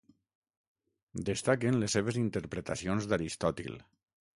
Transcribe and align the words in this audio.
Destaquen 1.29 1.79
les 1.85 1.95
seves 1.99 2.21
interpretacions 2.25 3.11
d'Aristòtil. 3.13 3.83